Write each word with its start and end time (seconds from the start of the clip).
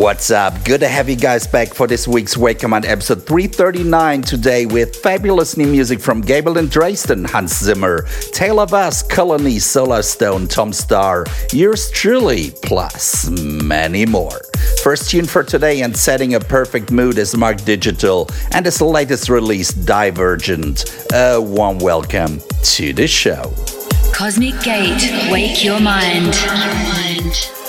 What's 0.00 0.30
up? 0.30 0.64
Good 0.64 0.80
to 0.80 0.88
have 0.88 1.10
you 1.10 1.14
guys 1.14 1.46
back 1.46 1.74
for 1.74 1.86
this 1.86 2.08
week's 2.08 2.34
Wake 2.34 2.62
Your 2.62 2.70
Mind 2.70 2.86
episode 2.86 3.26
339 3.26 4.22
today 4.22 4.64
with 4.64 4.96
fabulous 4.96 5.58
new 5.58 5.66
music 5.66 6.00
from 6.00 6.22
Gabriel 6.22 6.56
and 6.56 6.70
Dresden, 6.70 7.22
Hans 7.26 7.58
Zimmer, 7.58 8.06
of 8.40 8.72
Us, 8.72 9.02
Colony, 9.02 9.56
Solarstone, 9.56 10.48
Tom 10.48 10.70
Staar, 10.70 11.26
yours 11.52 11.90
truly, 11.90 12.50
plus 12.62 13.28
many 13.28 14.06
more. 14.06 14.40
First 14.82 15.10
tune 15.10 15.26
for 15.26 15.44
today 15.44 15.82
and 15.82 15.94
setting 15.94 16.34
a 16.34 16.40
perfect 16.40 16.90
mood 16.90 17.18
is 17.18 17.36
Mark 17.36 17.60
Digital 17.64 18.26
and 18.52 18.64
his 18.64 18.80
latest 18.80 19.28
release, 19.28 19.70
Divergent. 19.70 21.06
A 21.12 21.38
warm 21.38 21.78
welcome 21.78 22.40
to 22.62 22.94
the 22.94 23.06
show. 23.06 23.52
Cosmic 24.14 24.58
Gate. 24.62 25.30
Wake 25.30 25.62
your 25.62 25.78
mind. 25.78 26.32
Cosmic 26.32 27.59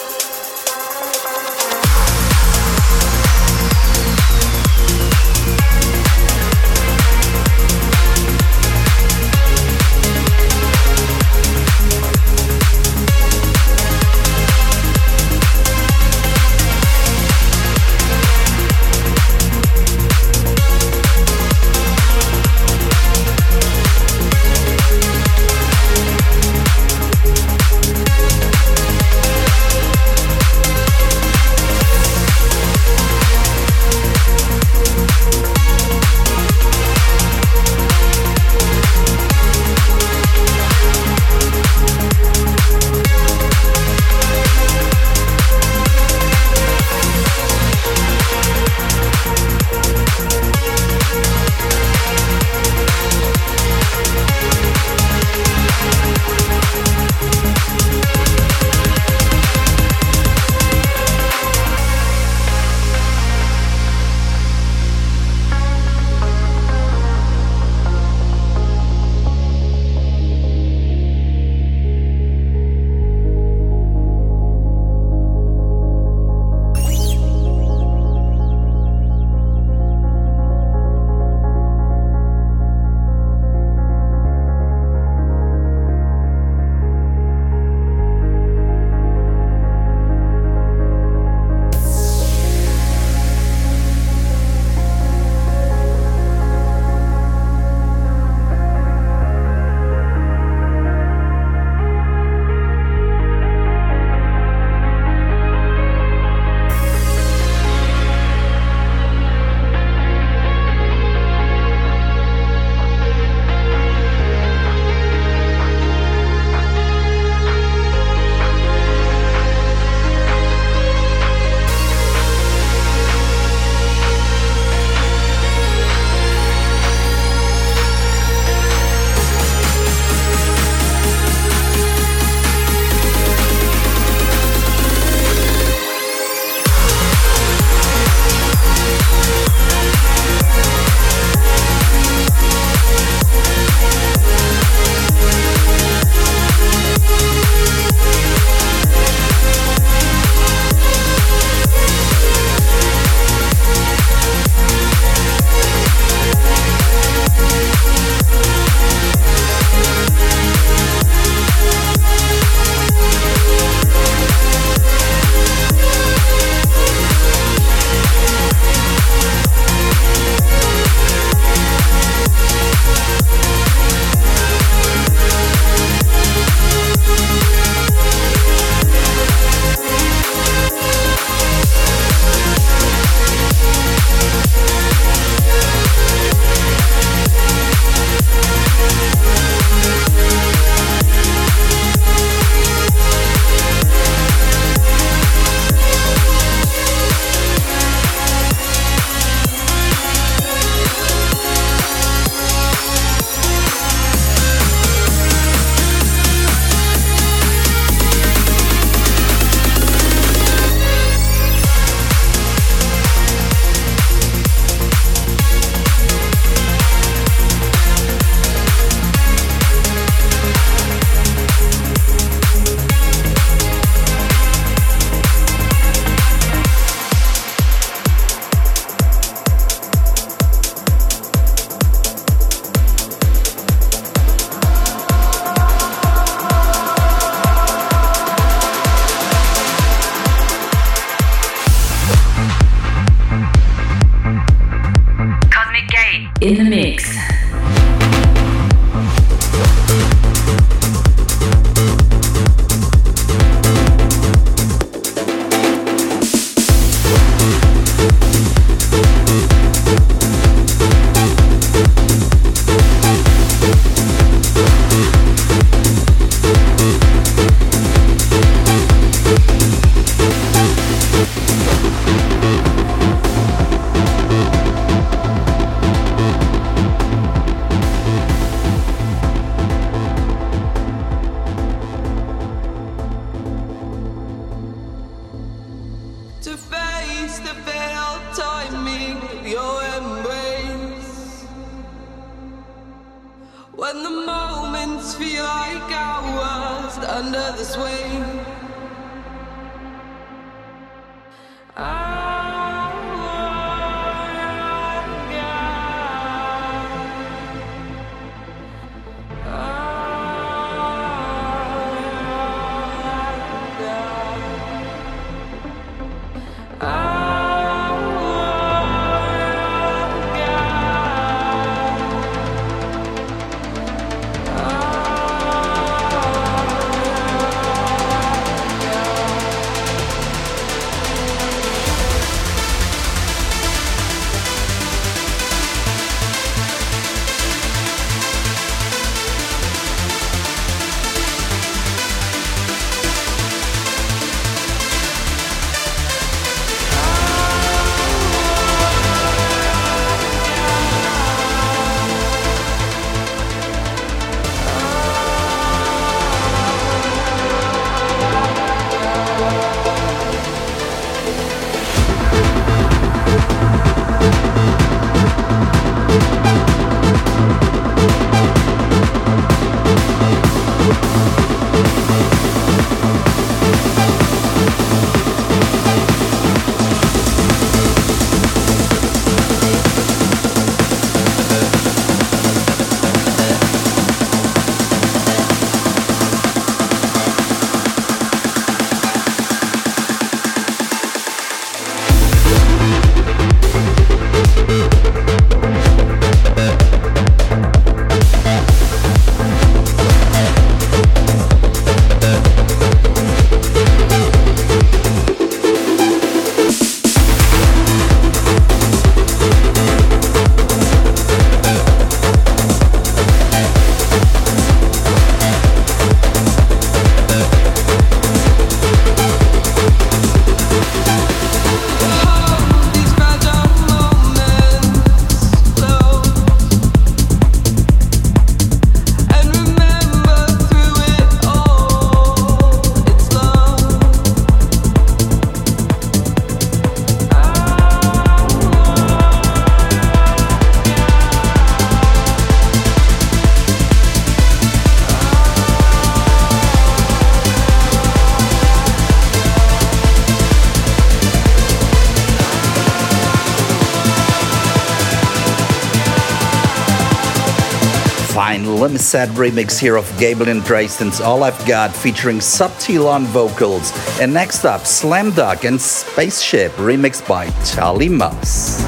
sad 459.12 459.28
remix 459.32 459.78
here 459.78 459.98
of 459.98 460.10
Gabriel 460.18 460.50
and 460.50 460.64
Dresden's 460.64 461.20
All 461.20 461.44
I've 461.44 461.68
Got 461.68 461.94
featuring 461.94 462.38
Subtil 462.38 463.10
on 463.10 463.26
vocals. 463.26 463.92
And 464.22 464.34
next 464.34 464.64
up, 464.64 464.86
Slam 464.86 465.32
Dunk 465.32 465.66
and 465.66 465.82
Spaceship 465.82 466.72
remixed 466.78 467.28
by 467.28 467.50
Charlie 467.66 468.08
Moss. 468.08 468.82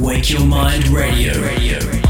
Wake 0.00 0.30
Your 0.30 0.46
Mind 0.46 0.86
Radio. 0.90 1.42
Radio. 1.42 2.01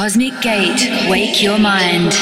Cosmic 0.00 0.40
Gate, 0.40 1.10
wake 1.10 1.42
your 1.42 1.58
mind. 1.58 2.14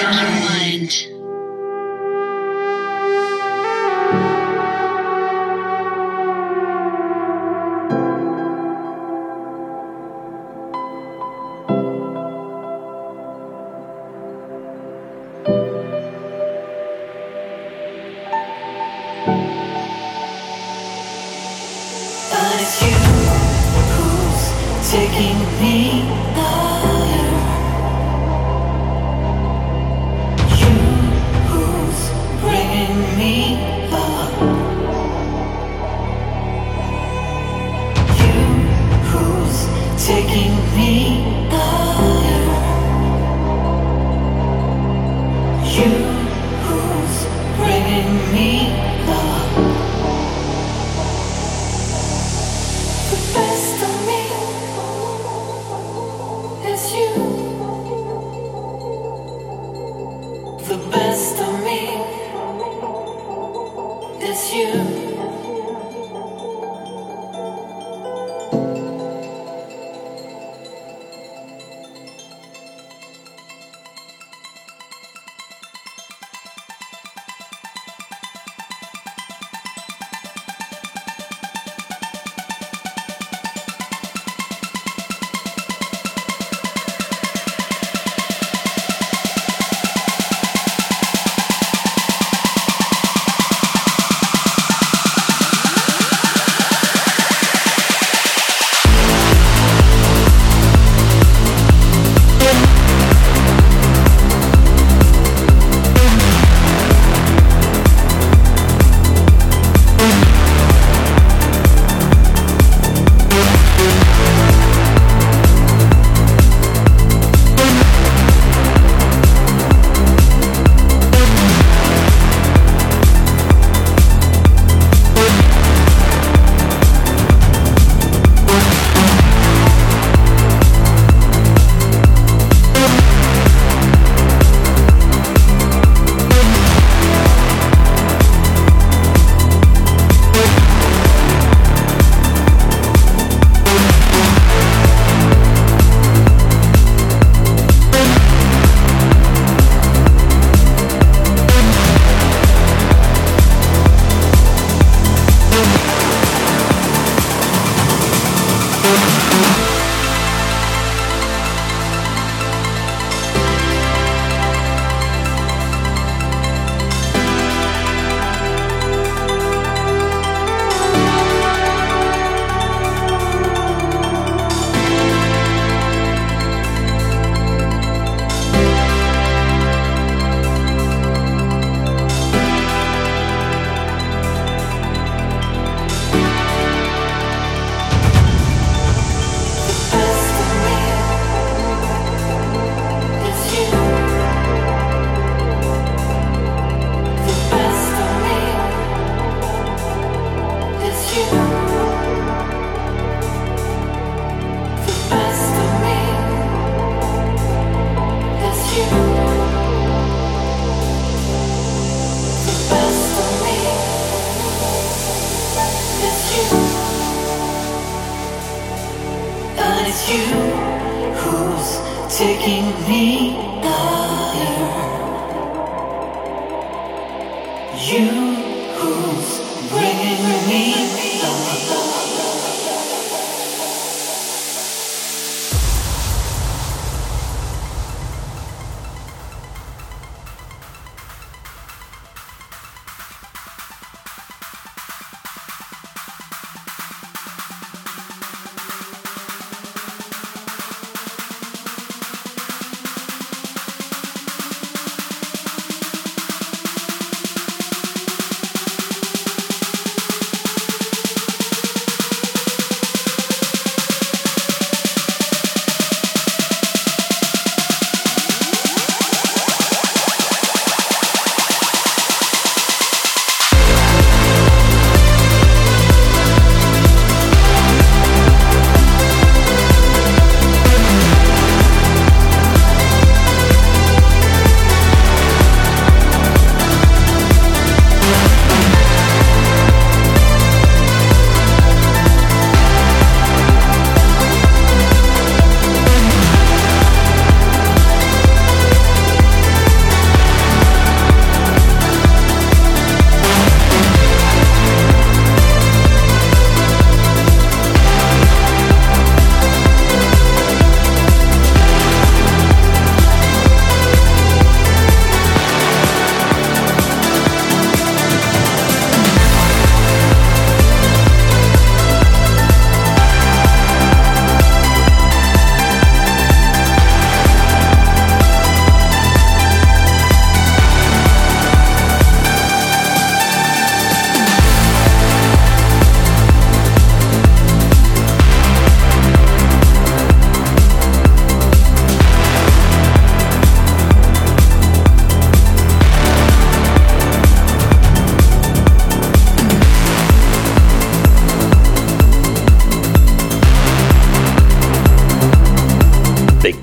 taking 40.08 40.47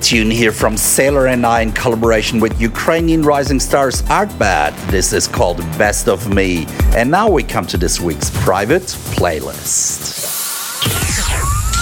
tune 0.05 0.29
here 0.29 0.51
from 0.51 0.77
Sailor 0.77 1.25
and 1.25 1.43
I 1.43 1.61
in 1.61 1.71
collaboration 1.71 2.39
with 2.39 2.61
Ukrainian 2.61 3.23
rising 3.23 3.59
stars 3.59 4.03
ARTBAT. 4.03 4.71
This 4.91 5.13
is 5.13 5.27
called 5.27 5.57
Best 5.79 6.07
of 6.07 6.31
Me. 6.31 6.67
And 6.95 7.09
now 7.09 7.27
we 7.27 7.41
come 7.41 7.65
to 7.65 7.75
this 7.75 7.99
week's 7.99 8.29
private 8.43 8.83
playlist. 9.17 10.21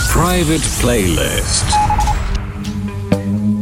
Private 0.10 0.62
playlist. 0.80 1.68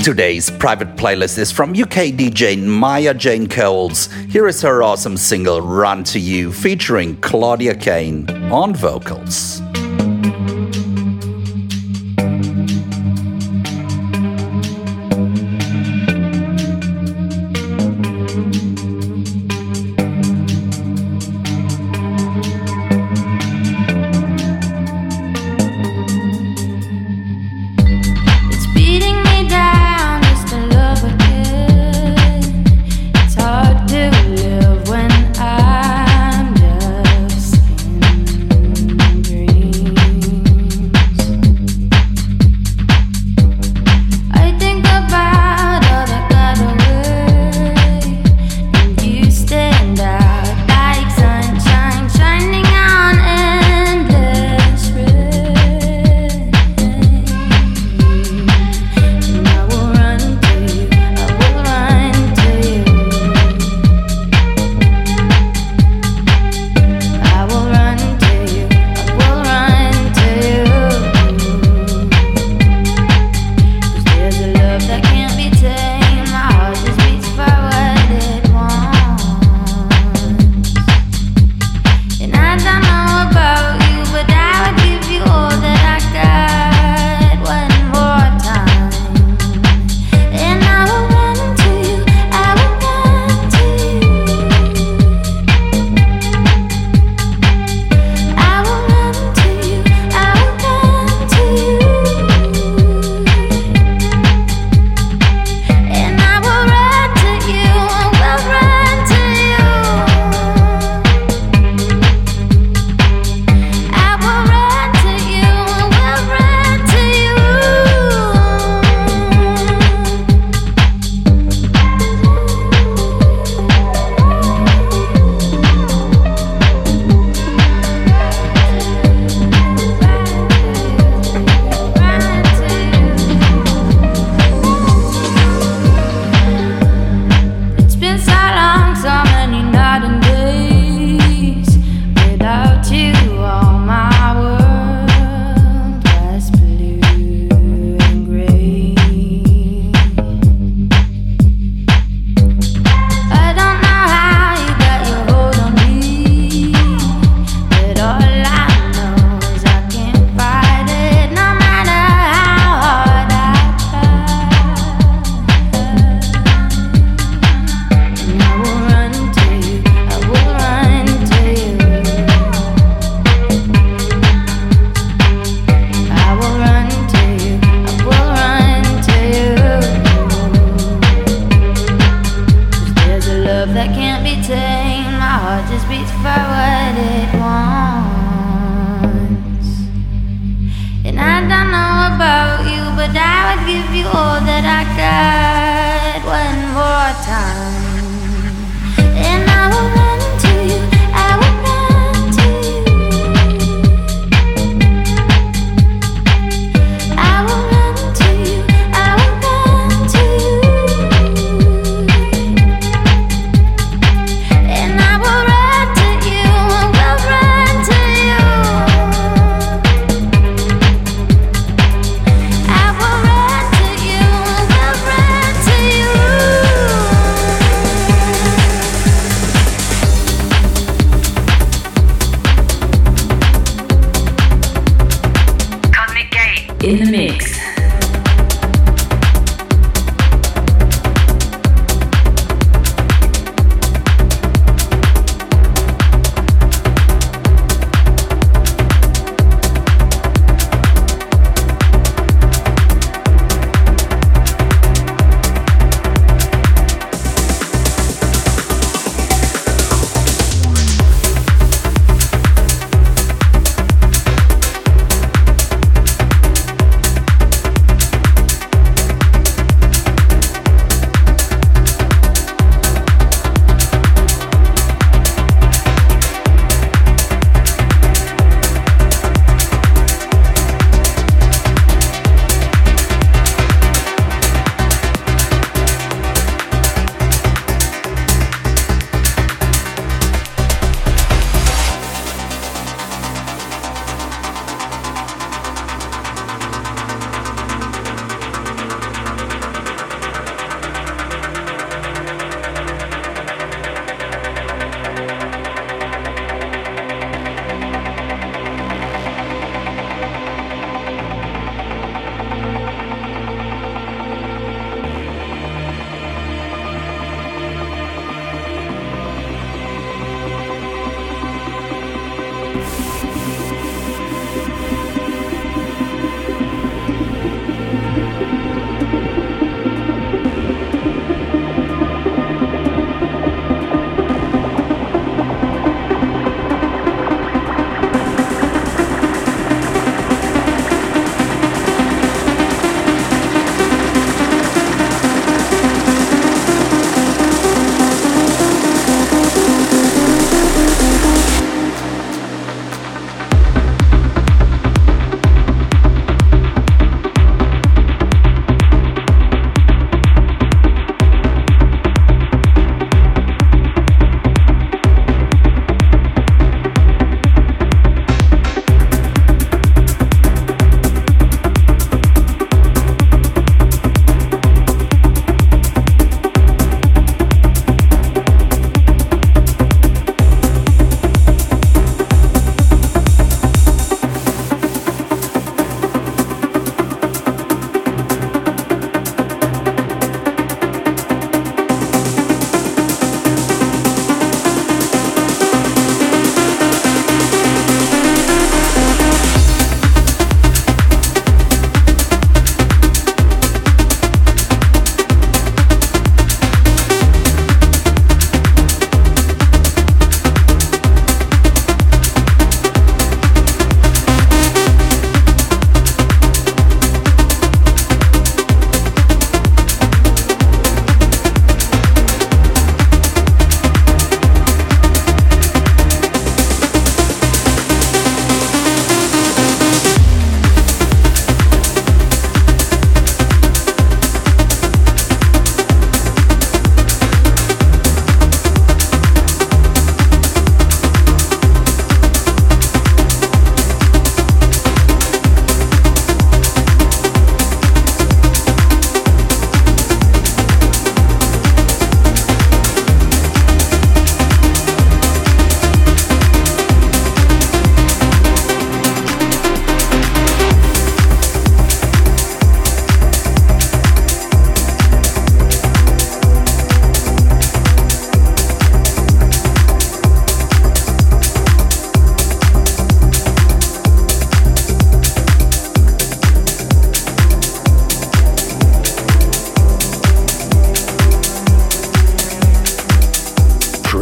Today's 0.03 0.51
private 0.51 0.95
playlist 0.95 1.39
is 1.39 1.51
from 1.51 1.71
UK 1.71 2.13
DJ 2.13 2.63
Maya 2.63 3.15
Jane 3.15 3.47
Coles. 3.47 4.11
Here 4.29 4.47
is 4.47 4.61
her 4.61 4.83
awesome 4.83 5.17
single 5.17 5.61
Run 5.61 6.03
to 6.03 6.19
You 6.19 6.51
featuring 6.51 7.17
Claudia 7.17 7.73
Kane 7.73 8.29
on 8.51 8.75
vocals. 8.75 9.60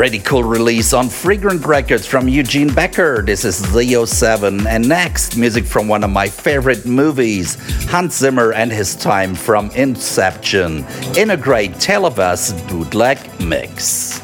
Pretty 0.10 0.26
cool 0.26 0.44
release 0.44 0.92
on 0.92 1.08
Fragrant 1.08 1.64
Records 1.64 2.08
from 2.08 2.28
Eugene 2.28 2.74
Becker. 2.74 3.22
This 3.22 3.46
is 3.46 3.62
Zeo 3.62 4.08
7. 4.08 4.66
And 4.66 4.90
next, 4.90 5.38
music 5.38 5.66
from 5.66 5.88
one 5.88 6.04
of 6.04 6.10
my 6.10 6.28
favorite 6.28 6.84
movies, 6.88 7.58
Hans 7.92 8.18
Zimmer 8.18 8.52
and 8.54 8.72
his 8.72 8.96
time 8.96 9.36
from 9.36 9.70
Inception, 9.76 10.84
in 11.16 11.30
a 11.30 11.38
great 11.38 11.80
Tale 11.80 12.08
of 12.08 12.18
Us 12.18 12.60
bootleg 12.64 13.20
mix. 13.40 14.20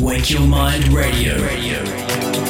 Wake 0.00 0.28
Your 0.28 0.40
Mind 0.40 0.88
Radio. 0.88 1.40
Radio. 1.44 2.45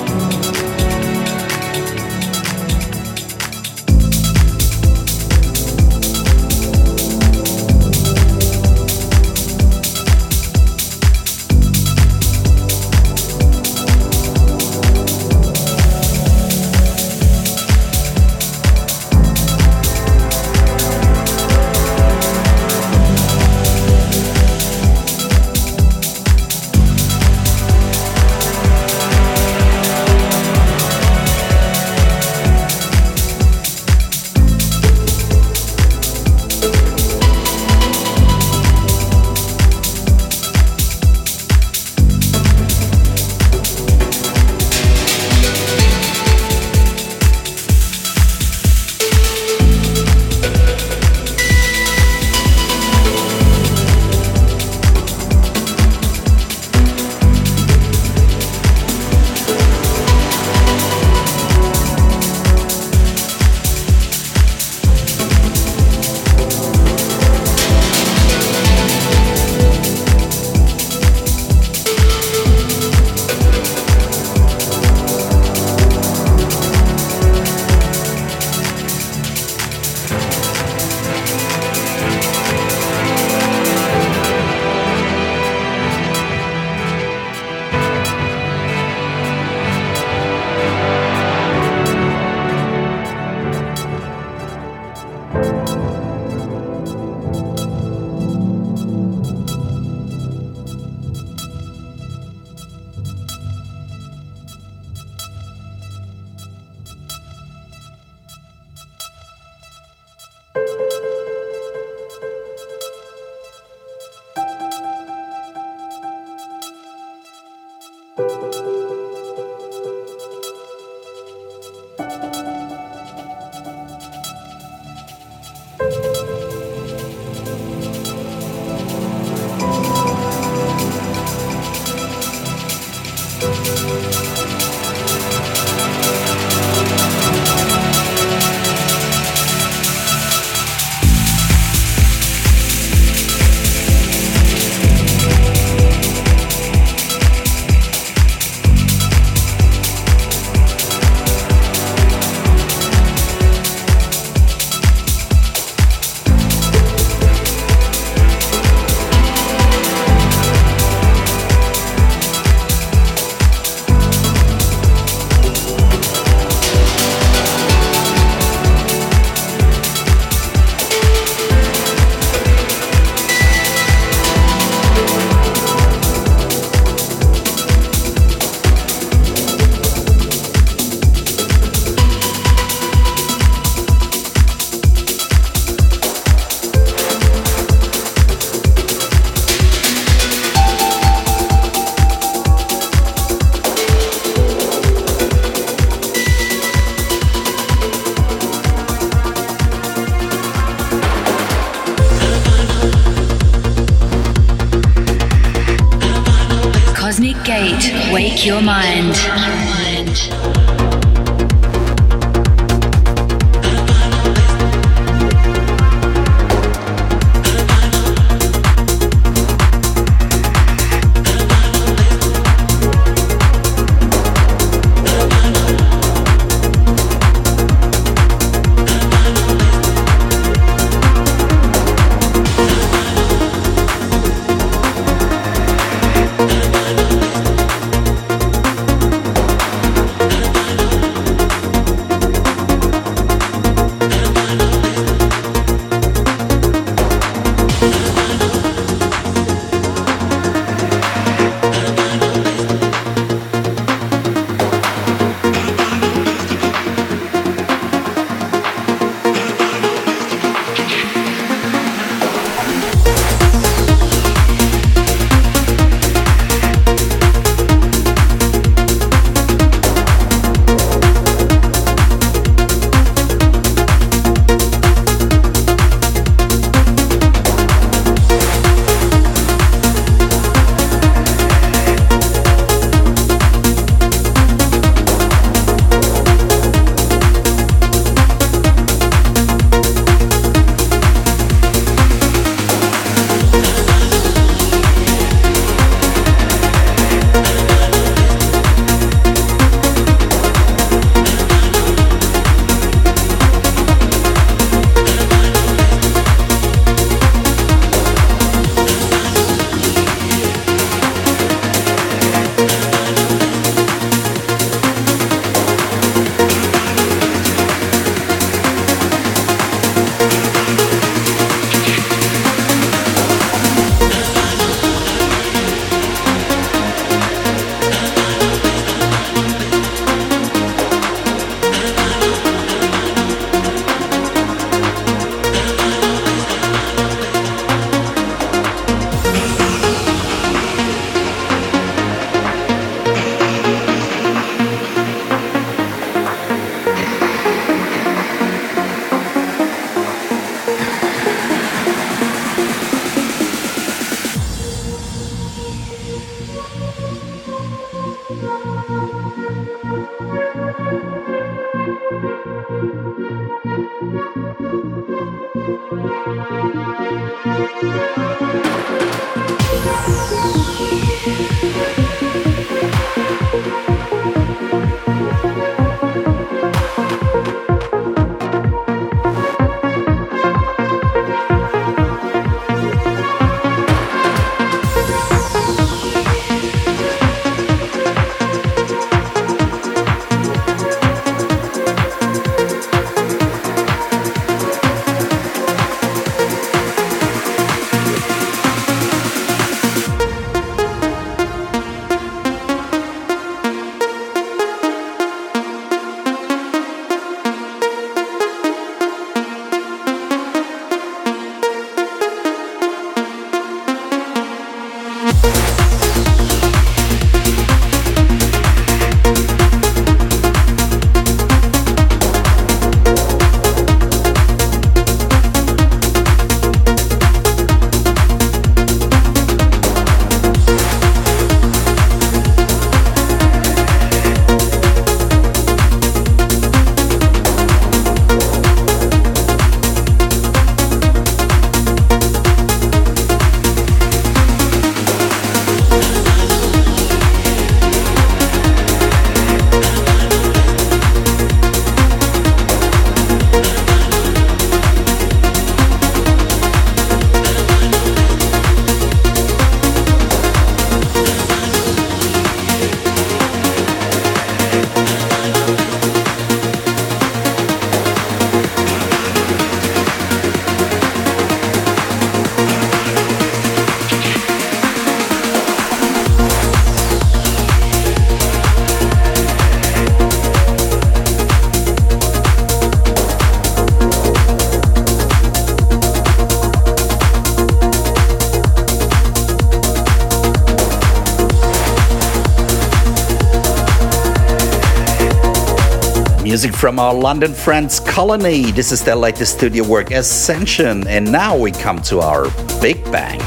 From 496.77 496.99
our 496.99 497.15
London 497.15 497.55
friends 497.55 497.99
Colony. 498.01 498.71
This 498.71 498.93
is 498.93 499.03
their 499.03 499.17
latest 499.17 499.57
studio 499.57 499.83
work, 499.83 500.11
Ascension. 500.11 501.07
And 501.07 501.33
now 501.33 501.57
we 501.57 501.73
come 501.73 502.03
to 502.03 502.21
our 502.21 502.51
Big 502.83 503.03
Bang. 503.05 503.39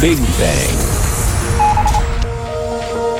Big 0.00 0.18
Bang. 0.36 0.94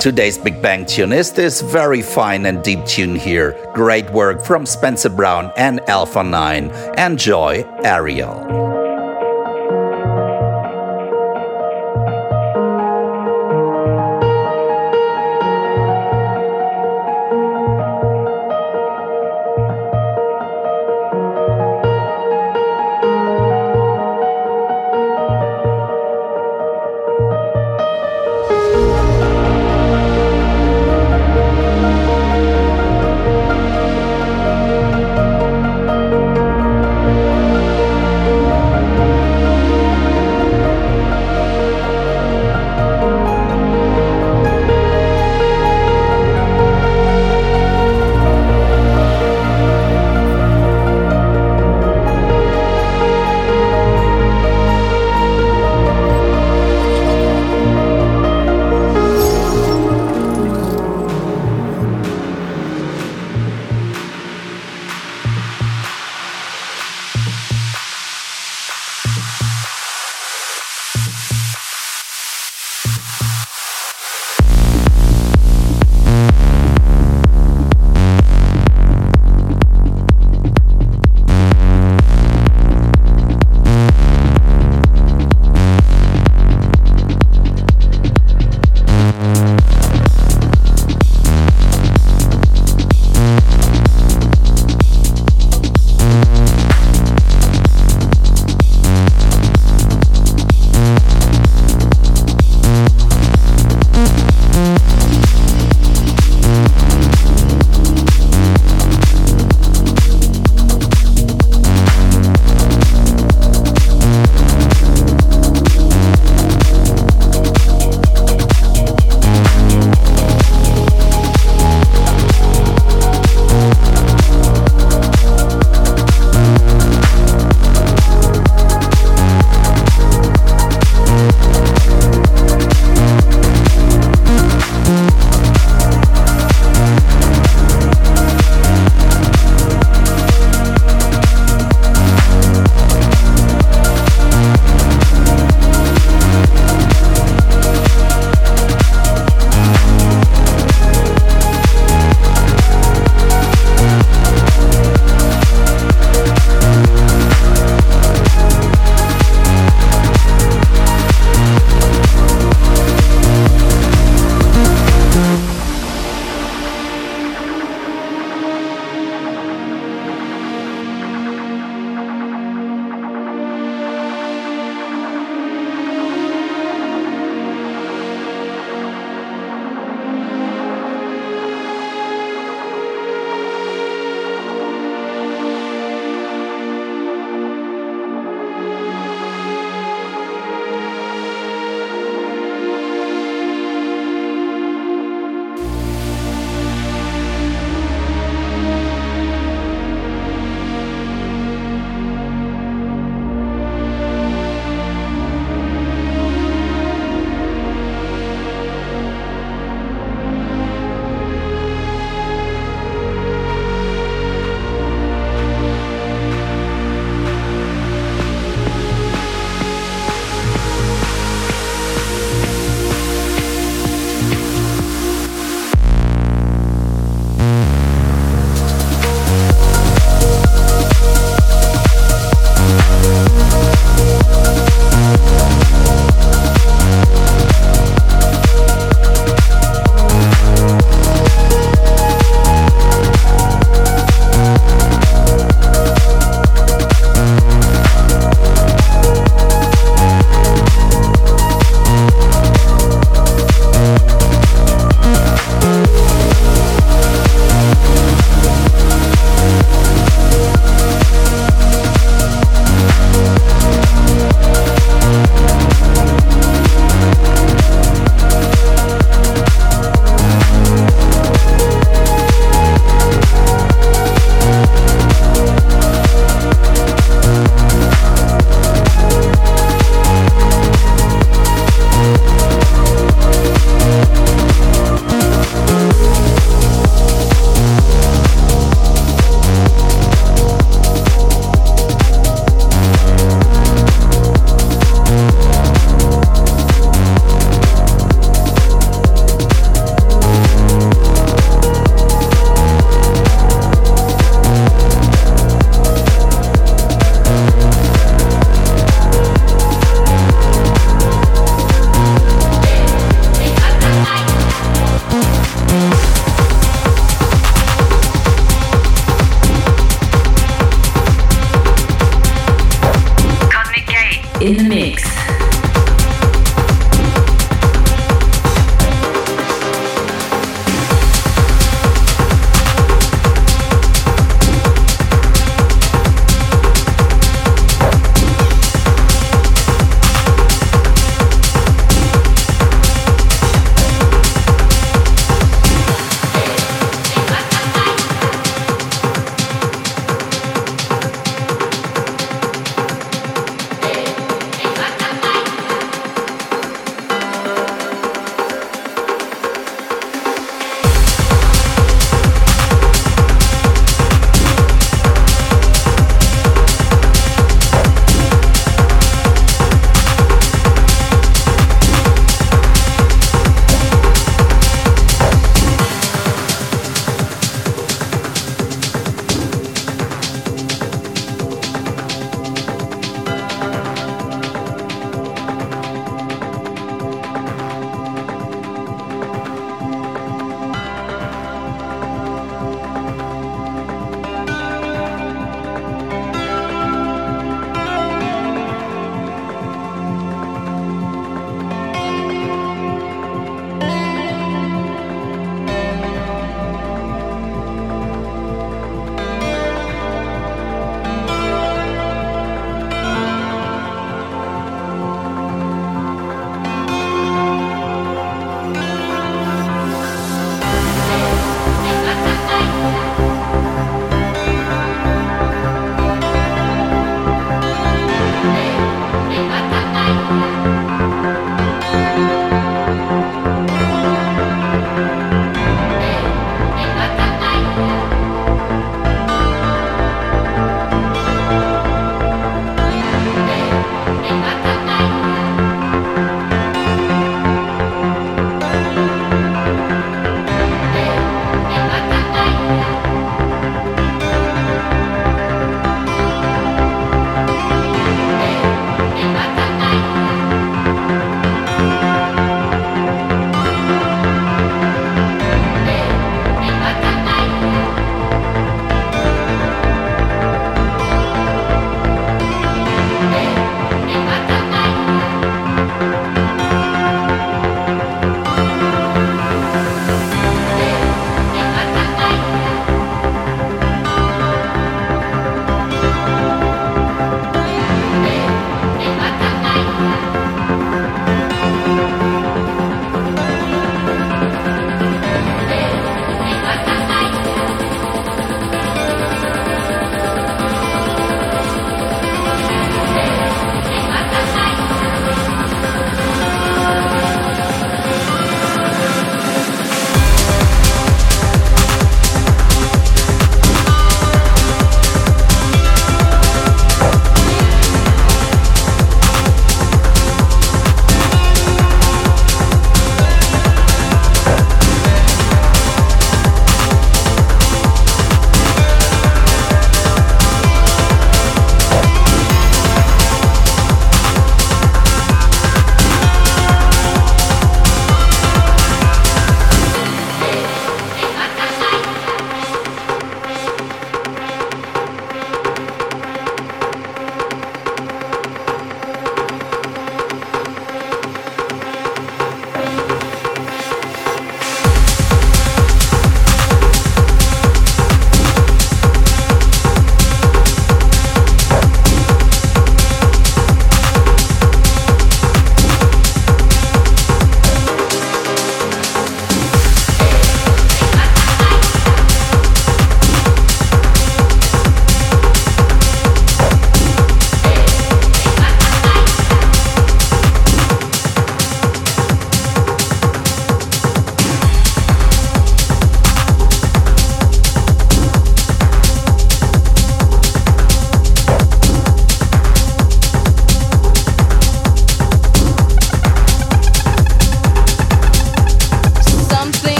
Today's 0.00 0.36
Big 0.36 0.60
Bang 0.60 0.84
tune 0.84 1.12
is 1.12 1.32
this 1.32 1.62
very 1.62 2.02
fine 2.02 2.44
and 2.44 2.62
deep 2.62 2.84
tune 2.84 3.16
here. 3.16 3.56
Great 3.72 4.08
work 4.10 4.44
from 4.44 4.66
Spencer 4.66 5.08
Brown 5.08 5.50
and 5.56 5.80
Alpha 5.88 6.22
9. 6.22 6.70
Enjoy 6.98 7.64
Ariel. 7.82 8.67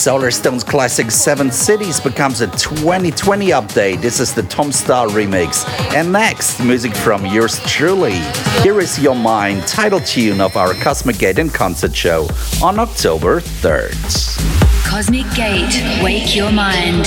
Solarstone's 0.00 0.64
classic 0.64 1.10
Seven 1.10 1.50
Cities 1.50 2.00
becomes 2.00 2.40
a 2.40 2.46
2020 2.46 3.48
update. 3.48 4.00
This 4.00 4.18
is 4.18 4.32
the 4.32 4.42
Tom 4.44 4.70
Staar 4.70 5.08
remix. 5.08 5.68
And 5.94 6.10
next, 6.10 6.58
music 6.58 6.96
from 6.96 7.26
yours 7.26 7.60
truly. 7.66 8.18
Here 8.62 8.80
is 8.80 8.98
Your 8.98 9.14
Mind, 9.14 9.66
title 9.66 10.00
tune 10.00 10.40
of 10.40 10.56
our 10.56 10.72
Cosmic 10.72 11.18
Gate 11.18 11.38
and 11.38 11.52
concert 11.52 11.94
show 11.94 12.26
on 12.62 12.78
October 12.78 13.42
3rd. 13.42 14.88
Cosmic 14.88 15.30
Gate, 15.34 16.02
wake 16.02 16.34
your 16.34 16.50
mind. 16.50 17.06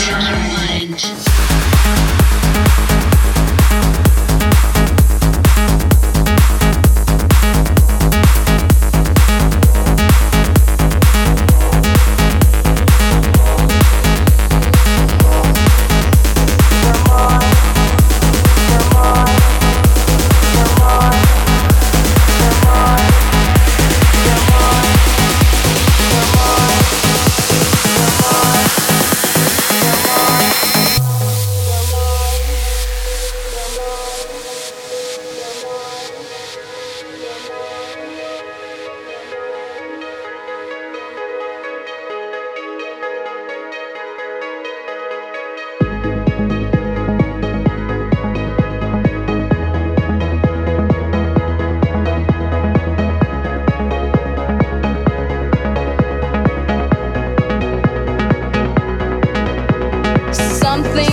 next, 0.92 1.33
something 60.82 61.13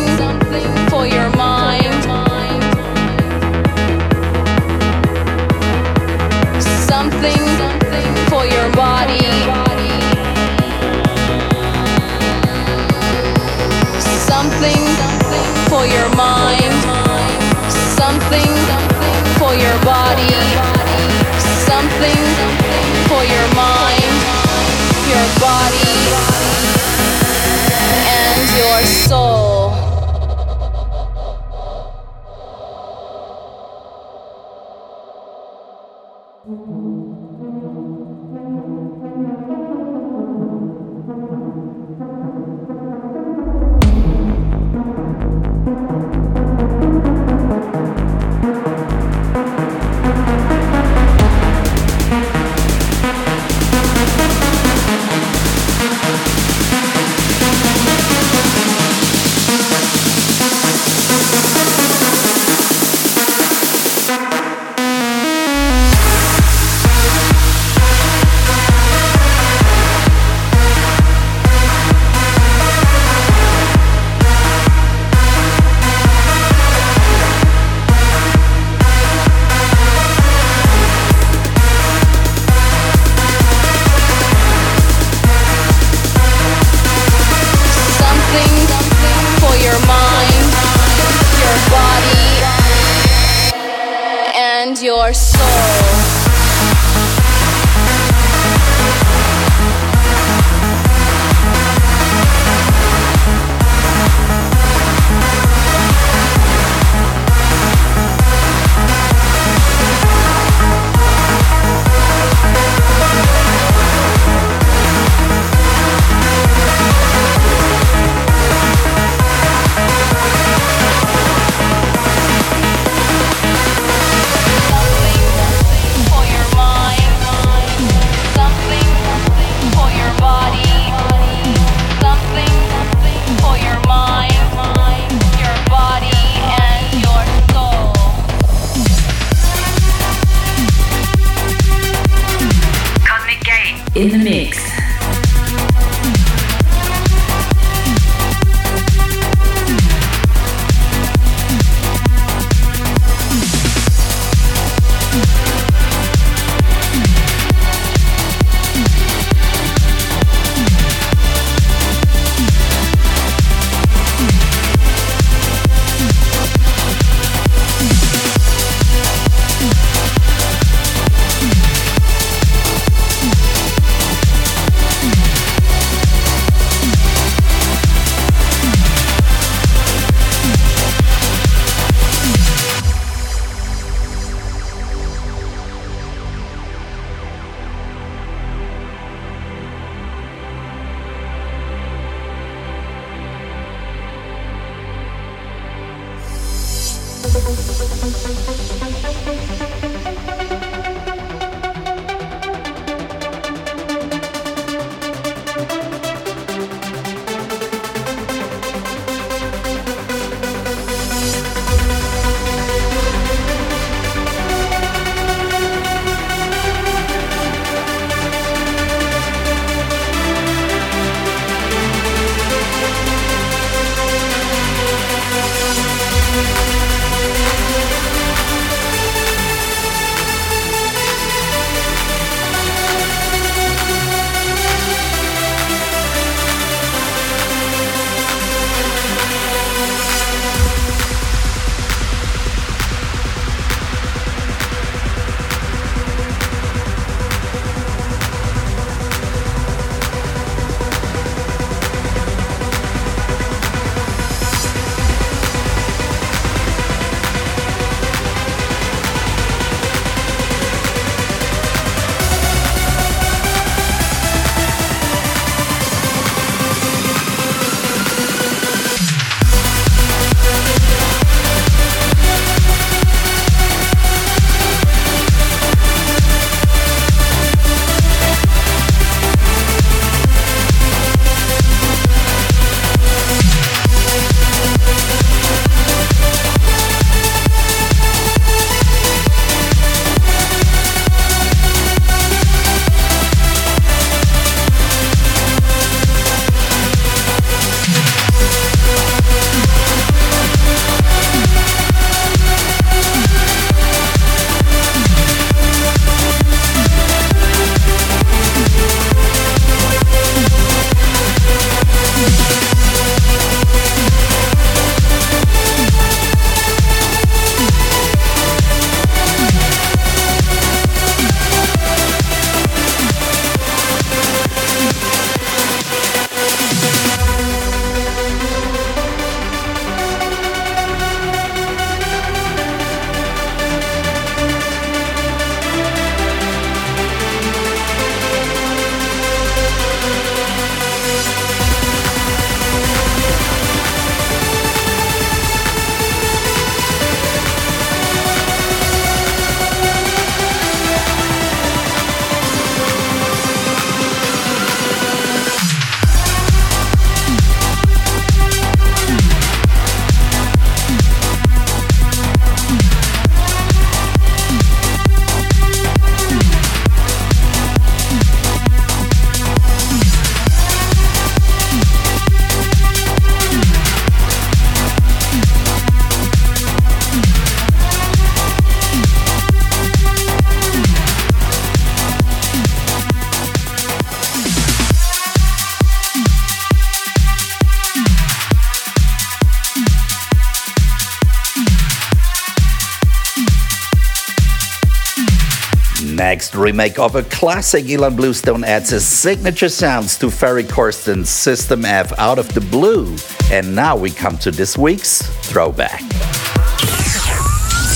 remake 396.60 396.98
of 396.98 397.16
a 397.16 397.22
classic 397.22 397.86
Ilan 397.86 398.16
Bluestone 398.16 398.64
adds 398.64 398.90
his 398.90 399.06
signature 399.06 399.70
sounds 399.70 400.18
to 400.18 400.30
Ferry 400.30 400.62
Corsten's 400.62 401.30
System 401.30 401.86
F 401.86 402.12
out 402.18 402.38
of 402.38 402.52
the 402.52 402.60
blue. 402.60 403.16
And 403.50 403.74
now 403.74 403.96
we 403.96 404.10
come 404.10 404.36
to 404.38 404.50
this 404.50 404.76
week's 404.76 405.22
throwback. 405.48 406.02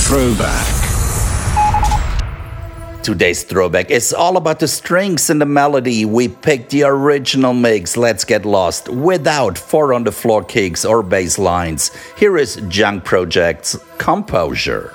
Throwback. 0.07 0.85
Today's 3.03 3.43
throwback 3.43 3.91
is 3.91 4.13
all 4.13 4.35
about 4.35 4.59
the 4.59 4.67
strings 4.67 5.29
and 5.29 5.39
the 5.39 5.45
melody. 5.45 6.05
We 6.05 6.27
picked 6.27 6.71
the 6.71 6.85
original 6.85 7.53
mix, 7.53 7.95
Let's 7.95 8.25
Get 8.25 8.45
Lost, 8.45 8.89
without 8.89 9.59
four 9.59 9.93
on 9.93 10.05
the 10.05 10.11
floor 10.11 10.43
kicks 10.43 10.83
or 10.83 11.03
bass 11.03 11.37
lines. 11.37 11.91
Here 12.17 12.35
is 12.35 12.55
Junk 12.67 13.03
Project's 13.03 13.77
Composure. 13.99 14.91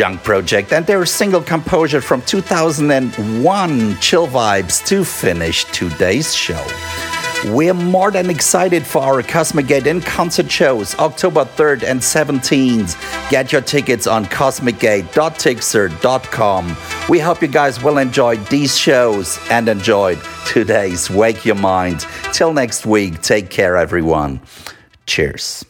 Junk 0.00 0.24
Project 0.24 0.72
and 0.72 0.86
their 0.86 1.04
single 1.04 1.42
composure 1.42 2.00
from 2.00 2.22
2001, 2.22 4.00
Chill 4.00 4.26
Vibes, 4.26 4.82
to 4.86 5.04
finish 5.04 5.66
today's 5.66 6.34
show. 6.34 6.66
We're 7.48 7.74
more 7.74 8.10
than 8.10 8.30
excited 8.30 8.86
for 8.86 9.02
our 9.02 9.22
Cosmic 9.22 9.66
Gate 9.66 9.86
in 9.86 10.00
concert 10.00 10.50
shows 10.50 10.94
October 10.94 11.44
3rd 11.44 11.82
and 11.82 12.00
17th. 12.00 12.96
Get 13.28 13.52
your 13.52 13.60
tickets 13.60 14.06
on 14.06 14.24
cosmicgate.tixr.com. 14.24 16.76
We 17.10 17.18
hope 17.18 17.42
you 17.42 17.48
guys 17.48 17.82
will 17.82 17.98
enjoy 17.98 18.36
these 18.36 18.78
shows 18.78 19.38
and 19.50 19.68
enjoy 19.68 20.16
today's 20.46 21.10
Wake 21.10 21.44
Your 21.44 21.56
Mind. 21.56 22.06
Till 22.32 22.54
next 22.54 22.86
week, 22.86 23.20
take 23.20 23.50
care, 23.50 23.76
everyone. 23.76 24.40
Cheers. 25.04 25.66